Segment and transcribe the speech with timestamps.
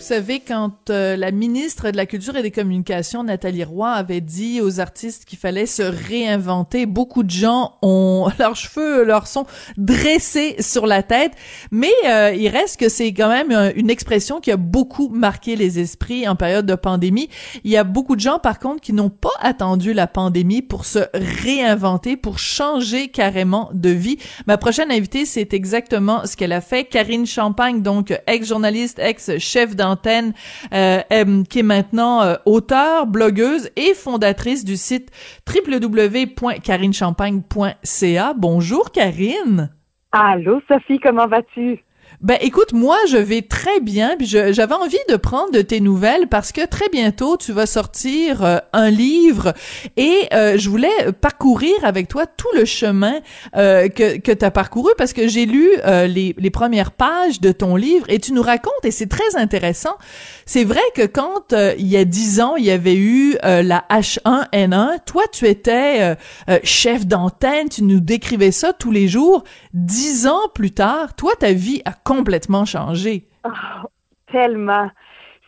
[0.00, 4.22] Vous savez, quand euh, la ministre de la Culture et des Communications, Nathalie Roy, avait
[4.22, 9.44] dit aux artistes qu'il fallait se réinventer, beaucoup de gens ont leurs cheveux leur sont
[9.76, 11.32] dressés sur la tête,
[11.70, 15.78] mais euh, il reste que c'est quand même une expression qui a beaucoup marqué les
[15.78, 17.28] esprits en période de pandémie.
[17.64, 20.86] Il y a beaucoup de gens, par contre, qui n'ont pas attendu la pandémie pour
[20.86, 24.16] se réinventer, pour changer carrément de vie.
[24.46, 26.84] Ma prochaine invitée, c'est exactement ce qu'elle a fait.
[26.84, 29.76] Karine Champagne, donc ex-journaliste, ex-chef
[30.72, 31.00] euh,
[31.48, 35.10] qui est maintenant euh, auteure, blogueuse et fondatrice du site
[35.48, 38.34] www.carinechampagne.ca.
[38.36, 39.70] Bonjour Karine.
[40.12, 41.84] Allô Sophie, comment vas-tu?
[42.22, 46.26] Ben écoute, moi je vais très bien, puis j'avais envie de prendre de tes nouvelles
[46.26, 49.54] parce que très bientôt tu vas sortir euh, un livre
[49.96, 53.20] et euh, je voulais parcourir avec toi tout le chemin
[53.56, 57.52] euh, que que tu as parcouru parce que j'ai lu les les premières pages de
[57.52, 59.96] ton livre et tu nous racontes et c'est très intéressant.
[60.44, 64.98] C'est vrai que quand il y a dix ans il y avait eu la H1N1,
[65.06, 66.16] toi tu étais
[66.64, 69.42] chef d'antenne, tu nous décrivais ça tous les jours.
[69.72, 73.24] Dix ans plus tard, toi ta vie a complètement changé.
[73.44, 73.86] Oh,
[74.32, 74.90] tellement.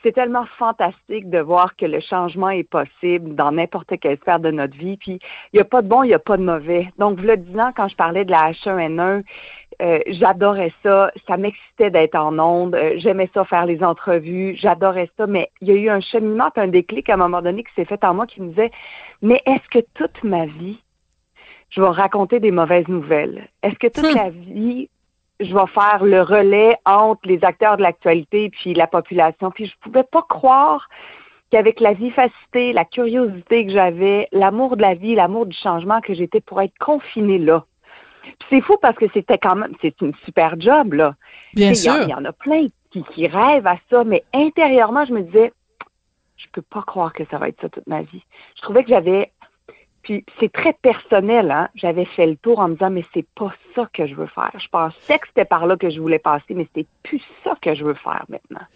[0.02, 4.50] C'est tellement fantastique de voir que le changement est possible dans n'importe quelle sphère de
[4.50, 4.96] notre vie.
[4.96, 5.20] Puis,
[5.52, 6.92] il n'y a pas de bon, il n'y a pas de mauvais.
[6.98, 9.22] Donc, vous le disant, quand je parlais de la H1N1,
[9.80, 11.12] euh, j'adorais ça.
[11.28, 12.74] Ça m'excitait d'être en onde.
[12.74, 14.56] Euh, j'aimais ça faire les entrevues.
[14.56, 15.28] J'adorais ça.
[15.28, 17.84] Mais il y a eu un cheminement, un déclic à un moment donné qui s'est
[17.84, 18.72] fait en moi qui me disait,
[19.20, 20.80] mais est-ce que toute ma vie,
[21.70, 23.48] je vais raconter des mauvaises nouvelles?
[23.62, 24.88] Est-ce que toute la vie,
[25.40, 29.50] je vais faire le relais entre les acteurs de l'actualité puis la population.
[29.50, 30.88] Puis je pouvais pas croire
[31.50, 36.14] qu'avec la vivacité, la curiosité que j'avais, l'amour de la vie, l'amour du changement, que
[36.14, 37.64] j'étais pour être confinée là.
[38.48, 41.14] c'est fou parce que c'était quand même, c'est une super job, là.
[41.54, 42.02] Bien sûr.
[42.02, 45.52] Il y, en a plein qui, qui rêvent à ça, mais intérieurement, je me disais,
[46.36, 48.24] je peux pas croire que ça va être ça toute ma vie.
[48.56, 49.30] Je trouvais que j'avais
[50.02, 51.68] puis c'est très personnel, hein.
[51.74, 54.52] J'avais fait le tour en me disant, mais c'est pas ça que je veux faire.
[54.58, 57.74] Je pensais que c'était par là que je voulais passer, mais c'était plus ça que
[57.74, 58.66] je veux faire maintenant.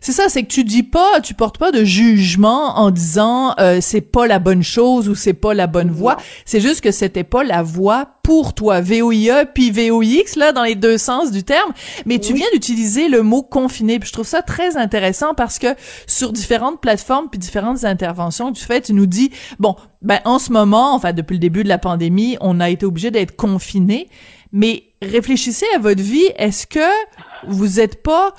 [0.00, 3.78] C'est ça, c'est que tu dis pas, tu portes pas de jugement en disant euh,
[3.80, 6.16] c'est pas la bonne chose ou c'est pas la bonne voie.
[6.44, 10.74] C'est juste que c'était pas la voie pour toi, VOIE puis VOX là dans les
[10.74, 11.72] deux sens du terme.
[12.06, 13.98] Mais tu viens d'utiliser le mot confiné.
[13.98, 15.68] Puis je trouve ça très intéressant parce que
[16.06, 20.38] sur différentes plateformes puis différentes interventions que tu fais, tu nous dis bon ben en
[20.38, 24.08] ce moment, enfin depuis le début de la pandémie, on a été obligé d'être confiné.
[24.52, 26.28] Mais réfléchissez à votre vie.
[26.36, 26.78] Est-ce que
[27.46, 28.34] vous êtes pas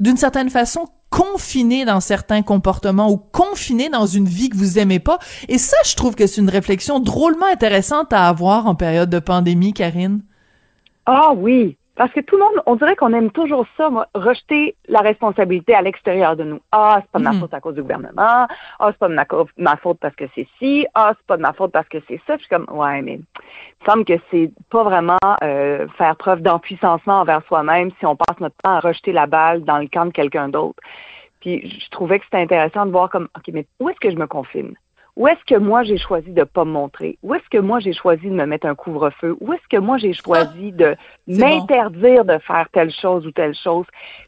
[0.00, 4.98] d'une certaine façon confiné dans certains comportements ou confiné dans une vie que vous aimez
[4.98, 5.18] pas.
[5.48, 9.18] Et ça, je trouve que c'est une réflexion drôlement intéressante à avoir en période de
[9.18, 10.20] pandémie, Karine.
[11.06, 14.76] Ah oui, parce que tout le monde, on dirait qu'on aime toujours ça, moi, rejeter
[14.86, 16.60] la responsabilité à l'extérieur de nous.
[16.70, 17.40] Ah, c'est pas de ma mm.
[17.40, 18.12] faute à cause du gouvernement.
[18.16, 18.46] Ah,
[18.80, 19.14] c'est pas de
[19.58, 20.86] ma, faute parce que c'est ci.
[20.94, 22.36] Ah, c'est pas de ma faute parce que c'est ça.
[22.36, 26.14] Puis je suis comme, ouais, mais il me semble que c'est pas vraiment euh, faire
[26.14, 29.88] preuve d'empuissancement envers soi-même si on passe notre temps à rejeter la balle dans le
[29.88, 30.80] camp de quelqu'un d'autre.
[31.40, 34.16] Puis je trouvais que c'était intéressant de voir comme, OK, mais où est-ce que je
[34.16, 34.74] me confine?
[35.18, 37.18] Où est-ce que moi j'ai choisi de pas me montrer?
[37.24, 39.36] Où est-ce que moi j'ai choisi de me mettre un couvre-feu?
[39.40, 40.94] Où est-ce que moi j'ai choisi de
[41.26, 43.84] m'interdire de faire telle chose ou telle chose?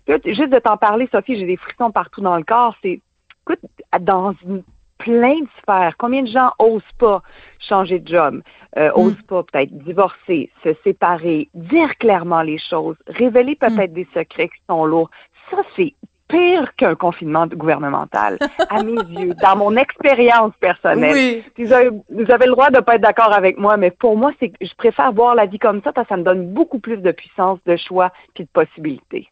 [0.08, 2.74] juste de t'en parler, Sophie, j'ai des frissons partout dans le corps.
[2.82, 3.00] C'est,
[3.42, 3.60] écoute,
[4.00, 4.64] dans une
[4.98, 5.94] plein de sphères.
[5.96, 7.22] Combien de gens osent pas
[7.60, 8.42] changer de job,
[8.76, 9.00] euh, mm.
[9.00, 13.94] osent pas peut-être divorcer, se séparer, dire clairement les choses, révéler peut-être mm.
[13.94, 15.10] des secrets qui sont lourds?
[15.50, 15.94] Ça, c'est
[16.30, 21.42] pire qu'un confinement gouvernemental, à mes yeux, dans mon expérience personnelle.
[21.58, 24.52] Vous, avez, le droit de ne pas être d'accord avec moi, mais pour moi, c'est
[24.60, 27.12] je préfère voir la vie comme ça parce que ça me donne beaucoup plus de
[27.12, 29.28] puissance, de choix puis de possibilités.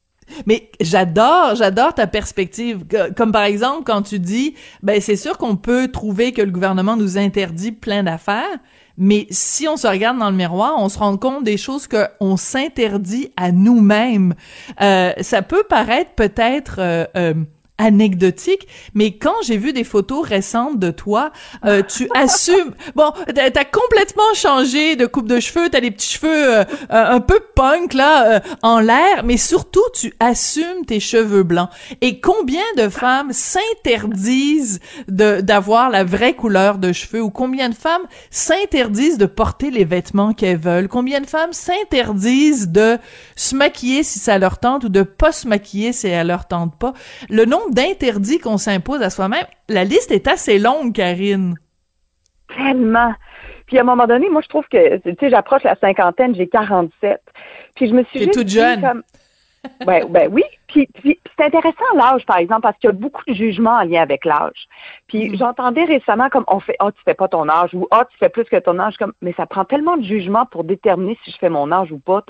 [0.46, 2.84] Mais j'adore, j'adore ta perspective.
[3.16, 6.96] Comme par exemple, quand tu dis, ben c'est sûr qu'on peut trouver que le gouvernement
[6.96, 8.58] nous interdit plein d'affaires,
[8.98, 12.36] mais si on se regarde dans le miroir, on se rend compte des choses qu'on
[12.36, 14.34] s'interdit à nous-mêmes.
[14.80, 17.34] Euh, ça peut paraître peut-être euh, euh,
[17.78, 21.30] anecdotique, mais quand j'ai vu des photos récentes de toi,
[21.64, 22.74] euh, tu assumes.
[22.94, 27.40] Bon, t'as complètement changé de coupe de cheveux, t'as des petits cheveux euh, un peu
[27.54, 31.70] punk là euh, en l'air, mais surtout tu assumes tes cheveux blancs.
[32.00, 37.22] Et combien de femmes s'interdisent de d'avoir la vraie couleur de cheveux?
[37.22, 42.68] Ou combien de femmes s'interdisent de porter les vêtements qu'elles veulent, combien de femmes s'interdisent
[42.68, 42.98] de
[43.36, 46.76] se maquiller si ça leur tente ou de pas se maquiller si ça leur tente
[46.76, 46.92] pas?
[47.28, 51.54] Le nombre d'interdits qu'on s'impose à soi-même, la liste est assez longue, Karine.
[52.56, 53.12] Tellement.
[53.66, 56.48] Puis à un moment donné, moi, je trouve que, tu sais, j'approche la cinquantaine, j'ai
[56.48, 57.20] 47.
[57.76, 58.80] Puis je me suis T'es toute jeune.
[58.80, 59.02] comme-
[59.86, 60.44] ben, ben oui.
[60.68, 63.82] Puis, puis c'est intéressant l'âge, par exemple, parce qu'il y a beaucoup de jugements en
[63.82, 64.66] lien avec l'âge.
[65.08, 65.36] Puis Mhm.
[65.36, 68.28] j'entendais récemment comme on fait Ah, tu fais pas ton âge ou Ah, tu fais
[68.28, 71.36] plus que ton âge, comme mais ça prend tellement de jugement pour déterminer si je
[71.38, 72.22] fais mon âge ou pas.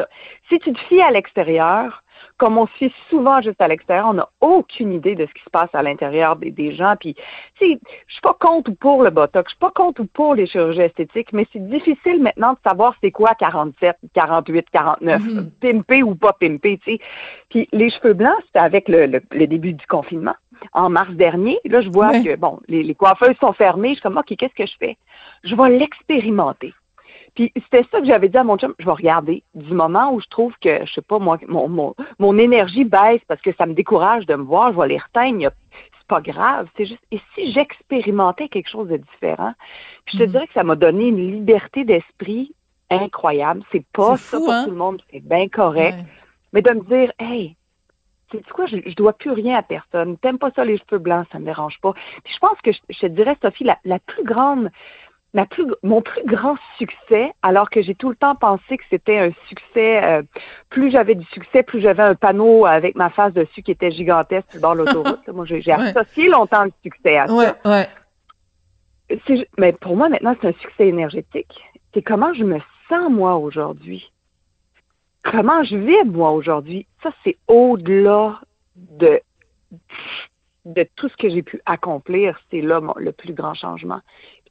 [0.49, 2.03] Si tu te fies à l'extérieur,
[2.37, 5.43] comme on se fie souvent juste à l'extérieur, on n'a aucune idée de ce qui
[5.43, 6.95] se passe à l'intérieur des, des gens.
[6.99, 10.03] Puis, tu sais, je suis pas contre ou pour le botox, je suis pas contre
[10.03, 14.67] ou pour les chirurgies esthétiques, mais c'est difficile maintenant de savoir c'est quoi 47, 48,
[14.71, 15.51] 49, Mhm.
[15.61, 17.01] pimpé ou pas pimpé, tu sais.
[17.51, 20.35] Puis les cheveux blancs, c'était avec le, le- le début du confinement.
[20.73, 23.91] En mars dernier, là, je vois que, bon, les, les coiffeuses sont fermées.
[23.91, 24.97] Je suis comme, OK, qu'est-ce que je fais?
[25.45, 26.75] Je vais l'expérimenter.
[27.35, 30.21] Puis c'était ça que j'avais dit à mon chum, je vais regarder du moment où
[30.21, 33.67] je trouve que, je sais pas, moi, mon, mon, mon énergie baisse parce que ça
[33.67, 35.51] me décourage de me voir, je vais les reteindre.
[35.99, 36.69] C'est pas grave.
[36.77, 39.53] C'est juste, et si j'expérimentais quelque chose de différent?
[40.05, 40.31] Puis je te Mhm.
[40.33, 42.55] dirais que ça m'a donné une liberté d'esprit
[42.91, 43.63] incroyable.
[43.73, 44.65] C'est pas ça fou, pour hein?
[44.65, 45.99] tout le monde, c'est bien correct.
[45.99, 46.05] Ouais.
[46.55, 47.57] Mais de me dire, hey,
[48.31, 50.17] tu sais quoi, je, je dois plus rien à personne.
[50.19, 51.93] T'aimes pas ça les cheveux blancs, ça me dérange pas.
[52.25, 54.71] Puis je pense que je, je te dirais, Sophie, la, la plus grande,
[55.47, 59.31] plus, mon plus grand succès, alors que j'ai tout le temps pensé que c'était un
[59.49, 60.23] succès, euh,
[60.71, 64.55] plus j'avais du succès, plus j'avais un panneau avec ma face dessus qui était gigantesque
[64.55, 65.27] de l'autoroute.
[65.29, 65.73] Moi, j'ai Ouais.
[65.73, 67.35] associé longtemps le succès à ça.
[67.69, 67.89] Ouais,
[69.59, 71.61] mais pour moi, maintenant, c'est un succès énergétique.
[71.95, 72.59] C'est comment je me
[72.89, 74.11] sens, moi, aujourd'hui.
[75.25, 76.87] Comment je vis, moi, aujourd'hui.
[77.03, 78.41] Ça, c'est au-delà
[78.77, 79.21] de,
[80.65, 82.39] de tout ce que j'ai pu accomplir.
[82.51, 84.01] C'est là mon- le plus grand changement.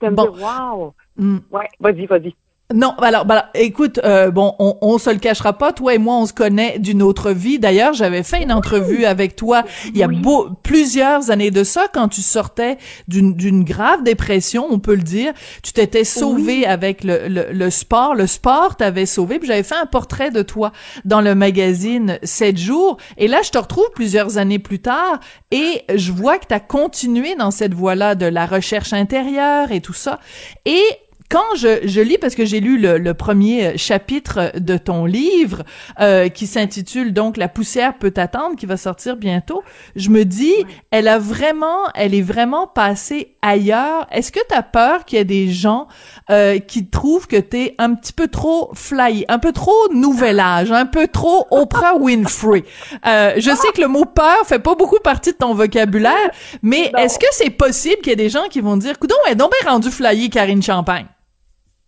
[0.01, 0.23] Me Bon.
[0.31, 0.93] dire, wow!
[1.17, 1.37] Hmm.
[1.51, 2.35] Ouais, vas-y, vas-y.
[2.73, 6.15] Non, alors, alors, écoute, euh, bon, on, on se le cachera pas, toi et moi,
[6.17, 7.59] on se connaît d'une autre vie.
[7.59, 11.85] D'ailleurs, j'avais fait une entrevue avec toi il y a beau, plusieurs années de ça,
[11.93, 12.77] quand tu sortais
[13.07, 15.31] d'une d'une grave dépression, on peut le dire.
[15.63, 18.15] Tu t'étais sauvé avec le, le, le sport.
[18.15, 19.39] Le sport t'avait sauvé.
[19.39, 20.73] Puis j'avais fait un portrait de toi
[21.05, 22.97] dans le magazine 7 jours.
[23.17, 25.21] Et là, je te retrouve plusieurs années plus tard
[25.51, 29.79] et je vois que tu as continué dans cette voie-là de la recherche intérieure et
[29.79, 30.19] tout ça.
[30.65, 30.81] Et
[31.29, 35.63] quand je, je lis, parce que j'ai lu le, le premier chapitre de ton livre,
[35.99, 39.61] euh, qui s'intitule donc La poussière peut attendre, qui va sortir bientôt,
[39.95, 40.53] je me dis,
[40.89, 44.07] elle a vraiment, elle est vraiment passée ailleurs.
[44.11, 45.87] Est-ce que tu as peur qu'il y ait des gens
[46.29, 50.71] euh, qui trouvent que t'es un petit peu trop fly, un peu trop nouvel âge,
[50.71, 52.63] un peu trop Oprah Winfrey?
[53.05, 56.31] Euh, je sais que le mot peur fait pas beaucoup partie de ton vocabulaire,
[56.61, 59.33] mais est-ce que c'est possible qu'il y ait des gens qui vont dire, coudon, elle
[59.33, 61.05] est donc bien rendue flyer Karine Champagne?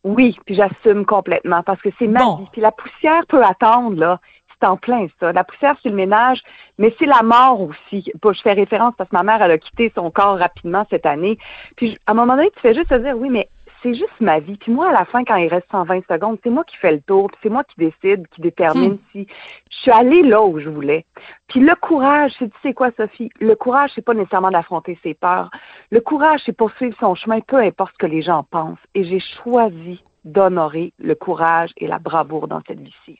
[0.09, 2.35] Oui, puis j'assume complètement parce que c'est ma Bon.
[2.37, 2.47] vie.
[2.51, 4.19] Puis la poussière peut attendre, là.
[4.61, 5.31] C'est en plein ça.
[5.31, 6.41] La poussière, c'est le ménage,
[6.77, 8.11] mais c'est la mort aussi.
[8.21, 11.05] Bon, je fais référence parce que ma mère, elle a quitté son corps rapidement cette
[11.05, 11.37] année.
[11.77, 13.47] Puis à un moment donné, tu fais juste te dire, oui, mais
[13.81, 14.57] c'est juste ma vie.
[14.57, 17.01] Puis moi, à la fin, quand il reste 120 secondes, c'est moi qui fais le
[17.01, 18.97] tour, puis c'est moi qui décide, qui détermine Hmm.
[19.11, 19.27] si
[19.69, 21.05] je suis allée là où je voulais.
[21.47, 23.29] Puis le courage, c'est tu sais quoi, Sophie?
[23.39, 25.49] Le courage, c'est pas nécessairement d'affronter ses peurs.
[25.91, 28.79] Le courage, c'est poursuivre son chemin, peu importe ce que les gens pensent.
[28.95, 33.19] Et j'ai choisi d'honorer le courage et la bravoure dans cette vie-ci.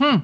[0.00, 0.18] Hmm.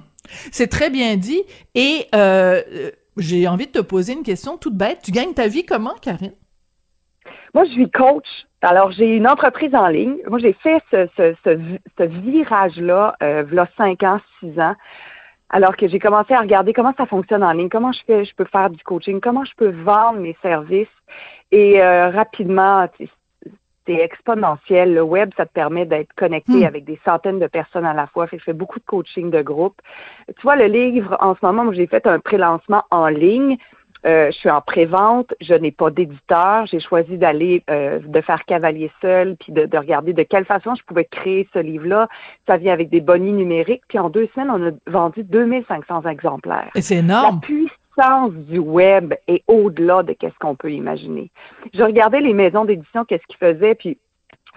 [0.50, 1.42] C'est très bien dit.
[1.74, 5.00] Et euh, euh, j'ai envie de te poser une question toute bête.
[5.02, 6.34] Tu gagnes ta vie comment, Karine?
[7.54, 8.26] Moi, je suis coach.
[8.62, 10.16] Alors, j'ai une entreprise en ligne.
[10.28, 11.58] Moi, j'ai fait ce, ce, ce,
[11.98, 14.74] ce virage-là, euh, a 5 ans, 6 ans.
[15.50, 18.34] Alors que j'ai commencé à regarder comment ça fonctionne en ligne, comment je fais, je
[18.34, 20.88] peux faire du coaching, comment je peux vendre mes services.
[21.50, 22.88] Et euh, rapidement,
[23.86, 24.94] c'est exponentiel.
[24.94, 26.64] Le web, ça te permet d'être connecté Hmm.
[26.64, 28.26] avec des centaines de personnes à la fois.
[28.28, 29.76] Fait que je fais beaucoup de coaching de groupe.
[30.28, 33.58] Tu vois, le livre, en ce moment, j'ai fait un pré-lancement en ligne.
[34.04, 36.66] Euh, je suis en pré-vente, je n'ai pas d'éditeur.
[36.66, 40.74] J'ai choisi d'aller, euh, de faire cavalier seul, puis de, de regarder de quelle façon
[40.74, 42.08] je pouvais créer ce livre-là.
[42.46, 43.82] Ça vient avec des bonnies numériques.
[43.88, 46.70] Puis en deux semaines, on a vendu 2500 exemplaires.
[46.74, 47.40] Et c'est La énorme.
[47.40, 51.30] puissance du web est au-delà de qu'est-ce qu'on peut imaginer.
[51.72, 53.98] Je regardais les maisons d'édition, qu'est-ce qu'ils faisaient, puis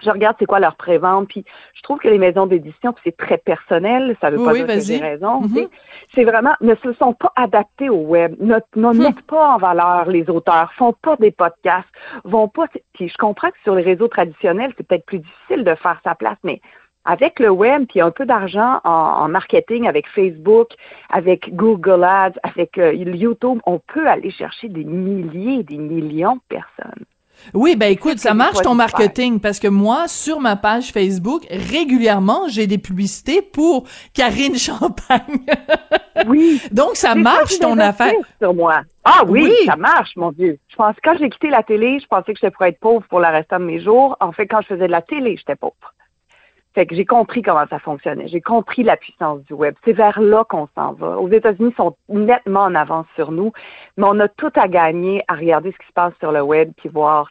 [0.02, 3.16] je regarde c'est quoi leur prévente, puis je trouve que les maisons d'édition, puis c'est
[3.16, 5.54] très personnel, ça veut pas oui, dire que j'ai raison, Mhm.
[5.54, 5.68] sais.
[6.14, 8.98] c'est vraiment, ne se sont pas adaptés au web, ne, ne Hmm.
[9.02, 11.88] mettent pas en valeur les auteurs, font pas des podcasts,
[12.24, 15.74] vont pas, puis je comprends que sur les réseaux traditionnels, c'est peut-être plus difficile de
[15.74, 16.60] faire sa place, mais
[17.08, 20.70] avec le web, puis un peu d'argent en, en marketing avec Facebook,
[21.08, 26.40] avec Google Ads, avec euh, YouTube, on peut aller chercher des milliers, des millions de
[26.48, 27.04] personnes.
[27.54, 32.48] Oui, ben écoute, ça marche ton marketing parce que moi, sur ma page Facebook, régulièrement,
[32.48, 35.44] j'ai des publicités pour Karine Champagne.
[36.26, 36.60] Oui.
[36.72, 38.12] Donc, ça marche ton affaire.
[38.40, 38.80] sur moi.
[39.04, 39.52] Ah oui, Oui.
[39.66, 40.58] ça marche, mon Dieu.
[40.68, 43.20] Je pense quand j'ai quitté la télé, je pensais que j'étais pour être pauvre pour
[43.20, 44.16] le restant de mes jours.
[44.20, 45.74] En fait, quand je faisais de la télé, j'étais pauvre.
[46.76, 48.28] Fait que j'ai compris comment ça fonctionnait.
[48.28, 49.74] J'ai compris la puissance du web.
[49.86, 51.18] C'est vers là qu'on s'en va.
[51.18, 53.50] Aux États-Unis, ils sont nettement en avance sur nous,
[53.96, 56.72] mais on a tout à gagner à regarder ce qui se passe sur le web,
[56.76, 57.30] puis voir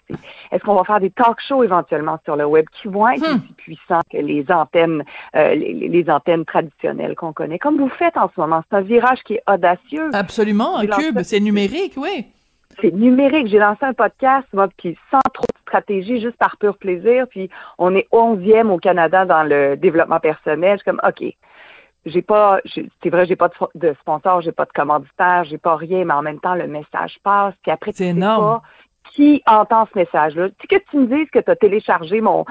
[0.51, 3.35] est-ce qu'on va faire des talk shows éventuellement sur le web qui vont être hmm.
[3.35, 5.03] aussi puissants que les antennes,
[5.35, 8.63] euh, les, les, antennes traditionnelles qu'on connaît, comme vous faites en ce moment.
[8.71, 10.09] C'est un virage qui est audacieux.
[10.13, 12.25] Absolument, un cube, c'est numérique, oui
[12.81, 13.47] c'est numérique.
[13.47, 17.27] J'ai lancé un podcast, moi, puis sans trop stratégie, juste par pur plaisir.
[17.29, 20.77] Puis on est onzième au Canada dans le développement personnel.
[20.77, 21.23] Je suis comme, OK,
[22.05, 26.05] j'ai pas, c'est vrai, j'ai pas de, sponsor, j'ai pas de commanditaire, j'ai pas rien,
[26.05, 27.53] mais en même temps, le message passe.
[27.63, 28.61] Puis après, tu sais pas
[29.13, 30.49] qui entend ce message-là.
[30.49, 32.45] Tu sais que tu me dises que tu as téléchargé mon,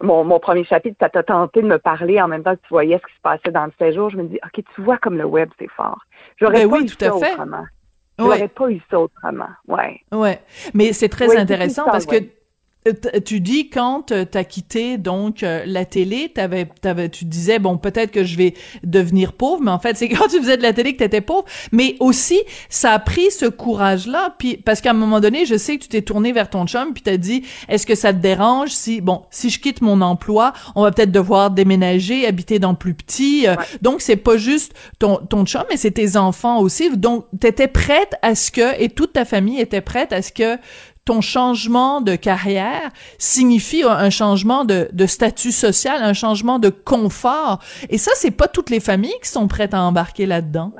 [0.00, 2.68] mon, mon, premier chapitre, tu as tenté de me parler en même temps que tu
[2.70, 4.10] voyais ce qui se passait dans le séjour.
[4.10, 5.98] Je me dis, OK, tu vois comme le web, c'est fort.
[6.36, 7.36] J'aurais ben pas oui, tout à fait.
[8.18, 9.48] Je n'aurais pas eu ça autrement.
[9.68, 10.00] Ouais.
[10.12, 10.40] Ouais.
[10.74, 12.16] Mais c'est très intéressant parce que
[13.24, 17.58] tu dis quand euh, tu as quitté donc euh, la télé, t'avais, t'avais, tu disais
[17.58, 18.54] bon peut-être que je vais
[18.84, 21.44] devenir pauvre, mais en fait c'est quand tu faisais de la télé que t'étais pauvre.
[21.72, 25.76] Mais aussi ça a pris ce courage-là, puis parce qu'à un moment donné, je sais
[25.76, 28.70] que tu t'es tourné vers ton chum puis t'as dit est-ce que ça te dérange
[28.70, 32.94] si bon si je quitte mon emploi, on va peut-être devoir déménager, habiter dans plus
[32.94, 33.46] petit.
[33.82, 36.96] Donc c'est pas juste ton ton chum, mais c'est tes enfants aussi.
[36.96, 40.58] Donc t'étais prête à ce que et toute ta famille était prête à ce que
[41.08, 47.60] ton changement de carrière signifie un changement de, statut social, un changement de confort.
[47.88, 50.70] Et ça, c'est pas toutes les familles qui sont prêtes à embarquer là-dedans.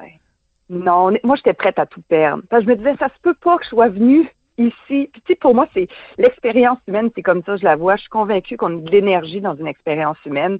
[0.68, 2.42] Non, moi, j'étais prête à tout perdre.
[2.50, 5.08] Parce que je me disais, ça se peut pas que je sois venue ici.
[5.10, 7.96] Puis, tu sais, pour moi, c'est l'expérience humaine, c'est comme ça, je la vois.
[7.96, 10.58] Je suis convaincue qu'on a de l'énergie dans une expérience humaine.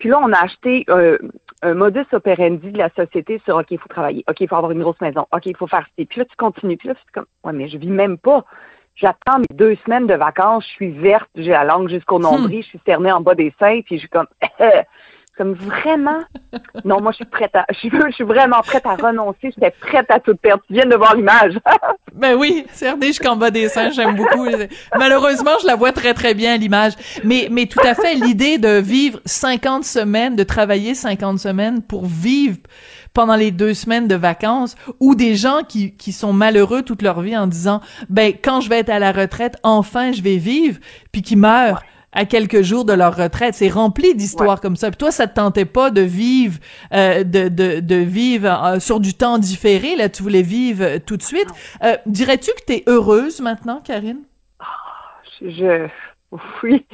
[0.00, 1.18] Puis là, on a acheté euh,
[1.62, 4.72] un modus operandi de la société sur OK, il faut travailler, OK, il faut avoir
[4.72, 6.04] une grosse maison, OK, il faut faire ci.
[6.04, 6.76] Puis là, tu continues.
[6.76, 8.44] Puis là, c'est comme Ouais, mais je vis même pas.
[8.96, 12.68] J'attends mes deux semaines de vacances, je suis verte, j'ai la langue jusqu'au nombril, je
[12.68, 14.28] suis cernée en bas des seins, puis je suis comme,
[15.36, 16.20] comme vraiment?
[16.84, 19.36] Non, moi, je suis prête à, je suis, je suis vraiment prête à renoncer.
[19.42, 20.62] J'étais prête à tout perdre.
[20.66, 21.58] Tu viens de voir l'image.
[22.12, 24.46] ben oui, cernée jusqu'en bas des seins, j'aime beaucoup.
[24.96, 26.92] Malheureusement, je la vois très, très bien, l'image.
[27.24, 32.06] Mais, mais tout à fait, l'idée de vivre 50 semaines, de travailler 50 semaines pour
[32.06, 32.58] vivre
[33.14, 37.20] pendant les deux semaines de vacances ou des gens qui, qui sont malheureux toute leur
[37.20, 40.78] vie en disant ben quand je vais être à la retraite enfin je vais vivre
[41.12, 41.80] puis qui meurent
[42.14, 43.54] à quelques jours de leur retraite.
[43.54, 44.90] C'est rempli d'histoires comme ça.
[44.90, 46.58] Puis toi, ça te tentait pas de vivre,
[46.92, 49.96] euh, de, de, de vivre euh, sur du temps différé.
[49.96, 51.48] Là, tu voulais vivre euh, tout de suite.
[51.82, 54.22] Euh, dirais-tu que tu es heureuse maintenant, Karine?
[54.60, 54.64] Ah,
[55.42, 55.88] je,
[56.62, 56.86] oui.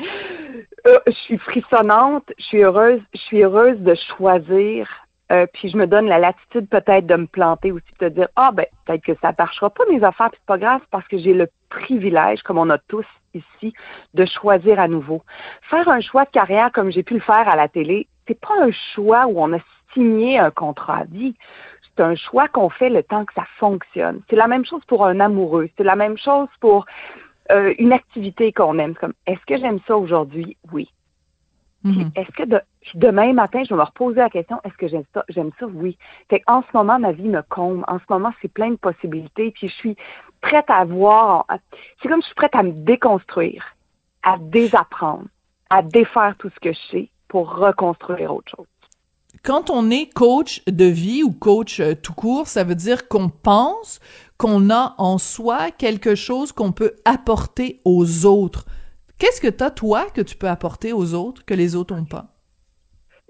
[1.06, 2.24] je suis frissonnante.
[2.38, 3.00] Je suis heureuse.
[3.14, 4.88] Je suis heureuse de choisir
[5.30, 8.50] euh, puis je me donne la latitude peut-être de me planter aussi, de dire ah
[8.52, 11.34] ben peut-être que ça marchera pas mes affaires, puis c'est pas grave parce que j'ai
[11.34, 13.72] le privilège, comme on a tous ici,
[14.14, 15.22] de choisir à nouveau.
[15.62, 18.54] Faire un choix de carrière comme j'ai pu le faire à la télé, c'est pas
[18.60, 19.58] un choix où on a
[19.94, 21.34] signé un contrat de vie.
[21.82, 24.20] C'est un choix qu'on fait le temps que ça fonctionne.
[24.28, 25.68] C'est la même chose pour un amoureux.
[25.76, 26.86] C'est la même chose pour
[27.50, 28.94] euh, une activité qu'on aime.
[28.94, 30.56] Comme est-ce que j'aime ça aujourd'hui?
[30.72, 30.92] Oui.
[31.82, 32.10] Mhm.
[32.14, 32.60] Est-ce que de,
[32.94, 35.24] demain matin, je vais me reposer la question, est-ce que j'aime ça?
[35.28, 35.96] J'aime ça, oui.
[36.28, 37.84] Fait en ce moment, ma vie me comble.
[37.88, 39.50] En ce moment, c'est plein de possibilités.
[39.52, 39.96] Puis je suis
[40.40, 41.46] prête à voir.
[42.02, 43.64] C'est comme je suis prête à me déconstruire,
[44.22, 45.26] à désapprendre,
[45.68, 48.66] à défaire tout ce que je sais pour reconstruire autre chose.
[49.44, 53.28] Quand on est coach de vie ou coach euh, tout court, ça veut dire qu'on
[53.28, 54.00] pense
[54.36, 58.66] qu'on a en soi quelque chose qu'on peut apporter aux autres.
[59.18, 62.04] Qu'est-ce que tu as, toi, que tu peux apporter aux autres que les autres n'ont
[62.04, 62.39] pas?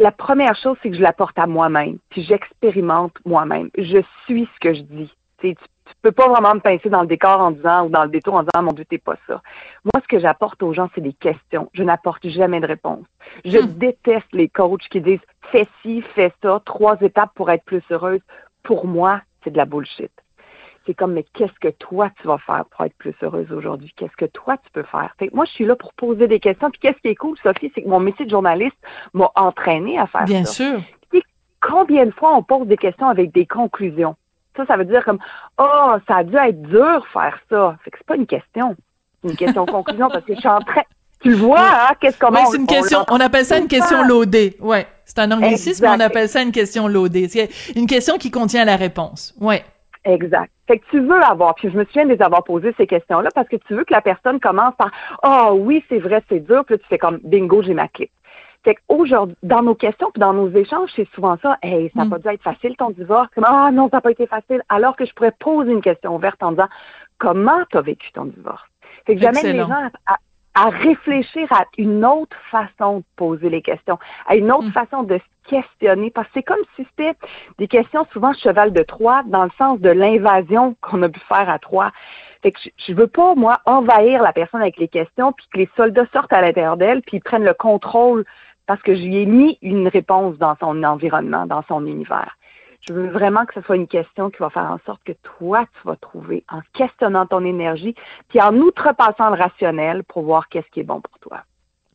[0.00, 3.68] La première chose, c'est que je l'apporte à moi-même, puis j'expérimente moi-même.
[3.76, 5.12] Je suis ce que je dis.
[5.42, 5.54] tu, ne
[6.00, 8.42] peux pas vraiment me pincer dans le décor en disant ou dans le détour en
[8.44, 9.42] disant mon Dieu, t'es pas ça.
[9.84, 11.68] Moi, ce que j'apporte aux gens, c'est des questions.
[11.74, 13.04] Je n'apporte jamais de réponse.
[13.44, 13.74] Je hmm.
[13.74, 15.20] déteste les coachs qui disent
[15.52, 18.22] fais ci, fais ça, trois étapes pour être plus heureuse.
[18.62, 20.10] Pour moi, c'est de la bullshit
[20.90, 23.92] c'est comme, mais qu'est-ce que toi, tu vas faire pour être plus heureuse aujourd'hui?
[23.96, 25.14] Qu'est-ce que toi, tu peux faire?
[25.32, 26.68] moi, je suis là pour poser des questions.
[26.68, 28.76] Puis qu'est-ce qui est cool, Sophie, c'est que mon métier de journaliste
[29.14, 30.26] m'a entraîné à faire ça.
[30.26, 30.80] Bien sûr.
[31.60, 34.16] combien de fois on pose des questions avec des conclusions?
[34.56, 35.20] Ça, ça veut dire comme,
[35.58, 37.76] oh, ça a dû être dur faire ça.
[37.84, 38.74] Fait que c'est pas une question.
[39.22, 40.82] C'est une question conclusion parce que je suis en train,
[41.20, 41.94] tu le vois, hein?
[42.00, 43.04] Qu'est-ce qu'on Oui, c'est une question.
[43.08, 44.56] On, appelle ça une question loadée.
[44.58, 44.88] Ouais.
[45.04, 47.28] C'est un anglicisme, mais on appelle ça une question loadée.
[47.28, 49.34] C'est une question qui contient la réponse.
[49.40, 49.62] Ouais.
[50.04, 50.50] Exact.
[50.66, 53.28] Fait que tu veux avoir, puis je me souviens de les avoir posé ces questions-là
[53.34, 54.90] parce que tu veux que la personne commence par
[55.22, 57.88] Ah oh, oui, c'est vrai, c'est dur, puis là, tu fais comme bingo, j'ai ma
[57.88, 58.10] clé.
[58.64, 61.58] Fait qu'aujourd'hui, dans nos questions puis dans nos échanges, c'est souvent ça.
[61.62, 62.10] Hey, ça n'a mm.
[62.10, 63.28] pas dû être facile ton divorce.
[63.42, 64.62] ah non, ça n'a pas été facile.
[64.68, 66.68] Alors que je pourrais poser une question ouverte en disant
[67.18, 68.62] comment tu as vécu ton divorce.
[69.06, 70.16] Fait que j'amène les gens à,
[70.54, 74.72] à réfléchir à une autre façon de poser les questions, à une autre Mm.
[74.72, 77.18] façon de se questionner, parce que c'est comme si c'était
[77.58, 81.50] des questions souvent cheval de Troie, dans le sens de l'invasion qu'on a pu faire
[81.50, 81.90] à Troie.
[82.42, 85.58] Fait que je, je veux pas, moi, envahir la personne avec les questions, puis que
[85.58, 88.24] les soldats sortent à l'intérieur d'elle, puis ils prennent le contrôle
[88.66, 92.36] parce que je lui ai mis une réponse dans son environnement, dans son univers.
[92.80, 95.66] Je veux vraiment que ce soit une question qui va faire en sorte que toi,
[95.74, 97.94] tu vas trouver en questionnant ton énergie,
[98.28, 101.42] puis en outrepassant le rationnel pour voir qu'est-ce qui est bon pour toi.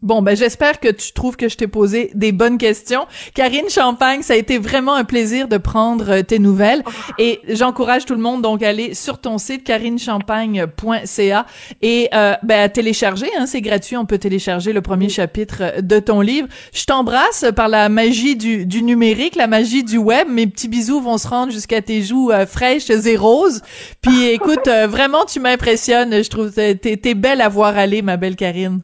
[0.02, 3.08] Bon, ben j'espère que tu trouves que je t'ai posé des bonnes questions.
[3.34, 6.84] Karine Champagne, ça a été vraiment un plaisir de prendre euh, tes nouvelles
[7.18, 11.46] et j'encourage tout le monde donc à aller sur ton site karinechampagne.ca
[11.82, 15.82] et euh, ben à télécharger, hein, c'est gratuit, on peut télécharger le premier chapitre euh,
[15.82, 16.50] de ton livre.
[16.74, 20.28] Je t'embrasse par la magie du, du numérique, la magie du web.
[20.30, 23.62] Mes petits bisous vont se rendre jusqu'à tes joues euh, fraîches et roses.
[24.02, 26.22] Puis écoute, euh, vraiment tu m'impressionnes.
[26.22, 28.82] Je trouve que t'es t'es belle à voir aller, ma belle Karine.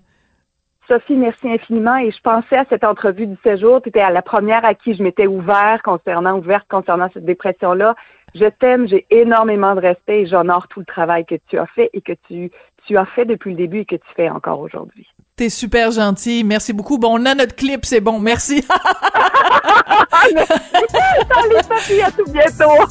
[0.92, 1.98] Sophie, merci infiniment.
[1.98, 3.82] Et je pensais à cette entrevue du séjour.
[3.82, 7.96] Tu étais à la première à qui je m'étais ouvert concernant, ouverte concernant cette dépression-là.
[8.36, 11.90] Je t'aime, j'ai énormément de respect et j'honore tout le travail que tu as fait
[11.94, 12.52] et que tu,
[12.86, 15.08] tu as fait depuis le début et que tu fais encore aujourd'hui.
[15.38, 16.44] T'es super gentil.
[16.44, 16.98] Merci beaucoup.
[16.98, 18.20] Bon, on a notre clip, c'est bon.
[18.20, 18.66] Merci.
[20.12, 20.44] Allez,
[21.64, 22.86] Sophie, à tout bientôt.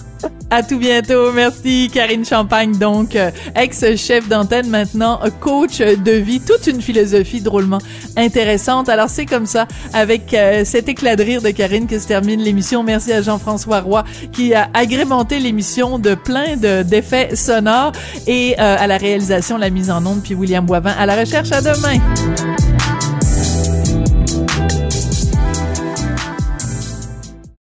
[0.51, 1.33] À tout bientôt.
[1.33, 1.91] Merci.
[1.93, 6.41] Karine Champagne, donc, euh, ex-chef d'antenne, maintenant euh, coach de vie.
[6.41, 7.79] Toute une philosophie drôlement
[8.17, 8.89] intéressante.
[8.89, 12.41] Alors, c'est comme ça, avec euh, cet éclat de rire de Karine, que se termine
[12.41, 12.83] l'émission.
[12.83, 17.93] Merci à Jean-François Roy, qui a agrémenté l'émission de plein de d'effets sonores
[18.27, 21.53] et à la réalisation, la mise en onde, puis William Boivin à la recherche.
[21.53, 21.99] À demain.